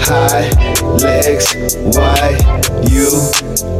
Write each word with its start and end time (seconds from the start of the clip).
high, 0.00 0.50
legs 0.98 1.76
wide. 1.94 2.40
You, 2.90 3.08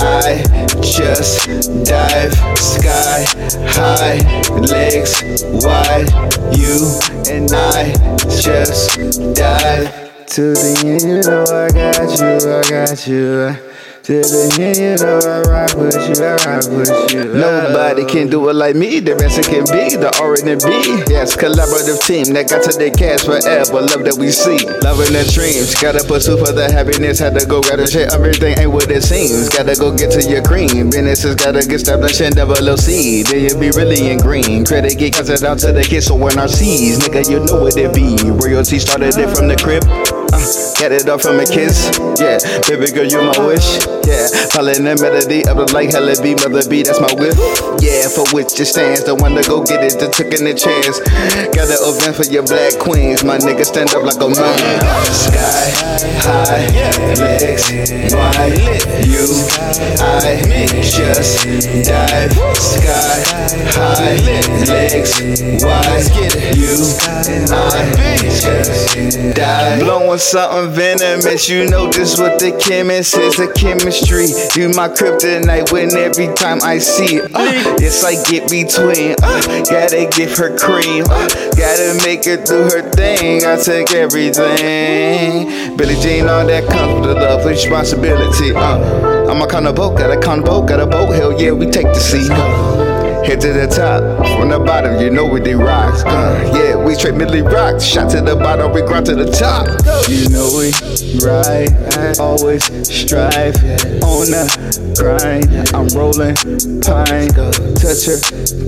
I 0.00 0.42
just 0.80 1.46
dive 1.84 2.34
sky 2.58 3.24
high, 3.68 4.18
legs 4.58 5.44
wide. 5.64 6.08
You 6.56 6.98
and 7.30 7.50
I 7.52 7.92
just 8.28 8.96
dive 9.34 10.26
to 10.26 10.54
the 10.54 10.72
end. 10.84 11.26
Know 11.26 11.44
I 11.44 11.70
got 11.70 12.18
you, 12.18 12.32
I 12.50 12.62
got 12.70 13.06
you. 13.06 13.72
To 14.02 14.18
the 14.18 14.50
end, 14.58 14.82
you 14.82 14.98
know 14.98 15.22
I 15.46 15.70
with 15.78 15.94
you, 15.94 16.18
I 16.26 16.58
with 16.74 16.90
you. 17.14 17.38
Nobody 17.38 18.02
can 18.02 18.26
do 18.26 18.50
it 18.50 18.58
like 18.58 18.74
me, 18.74 18.98
the 18.98 19.14
best 19.14 19.38
it 19.38 19.46
can 19.46 19.62
be, 19.70 19.94
the 19.94 20.10
R 20.18 20.34
and 20.42 20.58
B. 20.58 21.06
Yes, 21.06 21.38
collaborative 21.38 22.02
team 22.02 22.34
that 22.34 22.50
got 22.50 22.66
to 22.66 22.74
the 22.74 22.90
cash 22.90 23.22
forever. 23.22 23.78
Love 23.78 24.02
that 24.02 24.18
we 24.18 24.34
see, 24.34 24.58
loving 24.82 25.14
the 25.14 25.22
dreams. 25.30 25.78
Gotta 25.78 26.02
pursue 26.02 26.34
for 26.34 26.50
the 26.50 26.66
happiness, 26.66 27.22
had 27.22 27.38
to 27.38 27.46
go, 27.46 27.62
gotta 27.62 27.86
share 27.86 28.10
everything 28.10 28.58
ain't 28.58 28.74
what 28.74 28.90
it 28.90 29.06
seems. 29.06 29.46
Gotta 29.46 29.78
go 29.78 29.94
get 29.94 30.10
to 30.18 30.22
your 30.26 30.42
cream. 30.42 30.90
Businesses 30.90 31.38
gotta 31.38 31.62
get 31.62 31.86
established 31.86 32.18
and 32.26 32.34
double 32.34 32.58
LC. 32.58 33.22
Then 33.22 33.46
you 33.46 33.54
be 33.54 33.70
really 33.70 34.10
in 34.10 34.18
green. 34.18 34.66
Credit 34.66 34.98
get 34.98 35.14
counted 35.14 35.46
out 35.46 35.62
to 35.62 35.70
the 35.70 35.86
kids, 35.86 36.10
so 36.10 36.18
when 36.18 36.34
our 36.42 36.50
C's, 36.50 36.98
nigga, 37.06 37.22
you 37.30 37.38
know 37.38 37.62
what 37.62 37.78
it 37.78 37.94
be. 37.94 38.18
Royalty 38.18 38.82
started 38.82 39.14
it 39.14 39.30
from 39.30 39.46
the 39.46 39.54
crib. 39.54 39.86
Get 40.32 40.92
it 40.92 41.08
up 41.08 41.20
from 41.20 41.40
a 41.40 41.44
kiss. 41.44 41.92
Yeah, 42.16 42.40
baby 42.64 42.90
girl, 42.90 43.04
you 43.04 43.20
my 43.20 43.36
wish. 43.44 43.84
Yeah, 44.08 44.32
following 44.48 44.84
the 44.88 44.96
melody 44.96 45.44
of 45.44 45.60
the 45.60 45.68
like 45.76 45.92
hella 45.92 46.16
be 46.24 46.34
mother 46.34 46.64
B, 46.64 46.82
that's 46.82 47.00
my 47.00 47.12
whip. 47.20 47.36
Yeah, 47.84 48.08
for 48.08 48.24
which 48.32 48.56
it 48.56 48.64
stands. 48.64 49.04
The 49.04 49.14
one 49.14 49.36
to 49.36 49.44
go 49.44 49.62
get 49.62 49.84
it, 49.84 50.00
the 50.00 50.08
took 50.08 50.32
in 50.32 50.48
the 50.48 50.56
chance. 50.56 51.04
Got 51.52 51.68
an 51.68 51.76
event 51.84 52.16
for 52.16 52.24
your 52.24 52.48
black 52.48 52.80
queens. 52.80 53.22
My 53.22 53.36
nigga 53.36 53.68
stand 53.68 53.92
up 53.92 54.08
like 54.08 54.16
a 54.24 54.28
man. 54.32 54.56
Sky 55.12 55.68
high, 56.24 56.64
legs 57.20 57.68
wide. 58.16 58.56
You, 59.04 59.28
I 60.00 60.40
just 60.80 61.44
dive. 61.84 62.32
Sky 62.56 63.20
high, 63.76 64.16
legs 64.64 65.12
wide. 65.60 66.08
You, 66.56 66.80
dive. 69.42 69.80
Blowing 69.80 70.18
something 70.18 70.72
venomous. 70.72 71.48
You 71.48 71.68
know 71.68 71.90
this 71.90 72.18
what 72.18 72.38
the 72.38 72.52
chemist 72.52 73.16
is. 73.16 73.36
The 73.36 73.52
chemistry. 73.52 74.30
You 74.54 74.70
my 74.74 74.88
kryptonite 74.88 75.72
when 75.72 75.94
every 75.96 76.32
time 76.34 76.62
I 76.62 76.78
see 76.78 77.16
it. 77.16 77.30
Uh, 77.34 77.76
it's 77.78 78.02
like 78.02 78.22
get 78.26 78.48
between. 78.50 79.16
Uh, 79.22 79.64
gotta 79.66 80.08
give 80.14 80.36
her 80.38 80.56
cream. 80.56 81.04
Uh, 81.08 81.28
gotta 81.56 81.98
make 82.04 82.24
her 82.24 82.38
do 82.38 82.62
her 82.70 82.82
thing. 82.90 83.44
I 83.44 83.56
take 83.56 83.92
everything. 83.92 85.76
Billie 85.76 86.00
Jean, 86.00 86.28
all 86.28 86.46
that 86.46 86.68
comes 86.70 87.06
with 87.06 87.16
love, 87.16 87.44
responsibility. 87.44 88.54
Uh, 88.54 89.28
I'm 89.28 89.40
a 89.42 89.46
kind 89.46 89.66
of 89.66 89.74
boat, 89.74 89.98
got 89.98 90.16
a 90.16 90.20
kind 90.20 90.40
of 90.40 90.46
boat, 90.46 90.68
got 90.68 90.80
a 90.80 90.86
boat. 90.86 91.12
Hell 91.12 91.40
yeah, 91.40 91.52
we 91.52 91.66
take 91.66 91.86
the 91.86 92.00
sea. 92.00 92.91
Head 93.24 93.40
to 93.42 93.52
the 93.52 93.68
top, 93.68 94.02
from 94.36 94.48
the 94.48 94.58
bottom, 94.58 95.00
you 95.00 95.08
know 95.08 95.24
we 95.26 95.38
they 95.38 95.54
rocks. 95.54 96.02
Uh, 96.02 96.52
yeah, 96.56 96.76
we 96.76 96.94
straight 96.94 97.14
middle 97.14 97.40
rock. 97.42 97.80
Shot 97.80 98.10
to 98.10 98.20
the 98.20 98.34
bottom, 98.34 98.72
we 98.72 98.82
grind 98.82 99.06
to 99.06 99.14
the 99.14 99.30
top. 99.30 99.68
You 100.08 100.28
know 100.28 100.50
we 100.58 100.74
ride, 101.22 101.70
always 102.18 102.64
strive 102.88 103.54
on 104.02 104.26
the 104.26 104.44
grind. 104.98 105.46
I'm 105.72 105.86
rolling 105.94 106.34
pine, 106.82 107.30
touch 107.78 108.06
her 108.10 108.18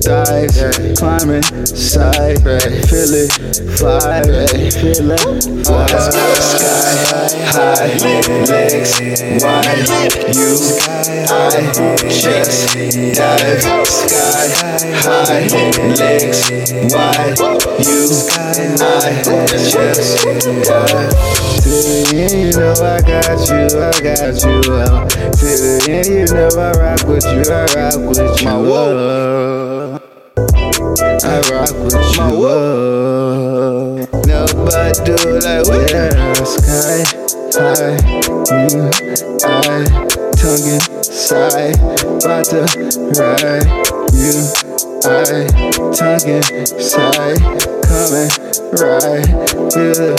thighs, 0.00 0.54
climbing 0.98 1.42
side, 1.66 2.38
feel 2.86 3.12
it 3.12 3.32
fly, 3.76 4.22
feel 4.70 5.10
it 5.10 5.53
fly. 5.64 5.86
Sky 5.86 7.40
high, 7.50 7.96
legs 8.44 8.92
wide. 9.42 9.88
You, 10.34 10.50
I 11.28 11.72
just 12.08 12.76
dive. 13.16 13.62
Sky 13.86 14.48
high, 15.02 15.48
legs 15.98 16.40
wide. 16.92 17.38
You, 17.80 18.12
I 18.80 19.22
just 19.24 20.24
dive. 20.68 21.44
To 21.64 21.70
the 21.70 21.96
end, 22.12 22.32
you 22.34 22.52
know 22.52 22.72
I 22.72 23.00
got 23.00 23.40
you, 23.48 23.64
I 23.80 23.92
got 24.04 24.36
you. 24.44 24.56
Uh, 24.70 25.08
to 25.08 25.48
the 25.48 25.72
end, 25.88 26.06
you 26.06 26.26
know 26.34 26.48
I 26.60 26.72
rock 26.72 27.02
with 27.08 27.24
you, 27.24 27.42
I 27.50 27.64
rock 27.72 27.98
with 28.06 28.42
you. 28.42 28.48
Uh, 28.48 29.98
I 31.24 31.40
rock 31.50 31.74
with 31.82 31.96
you. 32.16 32.46
Uh, 32.46 33.43
nobody 34.22 34.92
do 35.04 35.16
like 35.40 35.66
we 35.66 35.78
yeah, 35.90 36.32
sky 36.44 37.24
high. 37.56 37.96
You, 38.50 38.90
I, 39.44 39.84
tongue 40.36 40.66
inside, 40.74 41.78
about 41.78 42.44
to 42.46 42.60
ride. 43.14 43.66
You, 44.12 44.34
I, 45.04 45.46
tongue 45.94 46.28
inside, 46.28 47.40
coming 47.84 48.30
right 48.72 49.26
to 49.70 49.84
the 49.94 50.10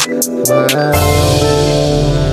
vibe. 0.47 2.24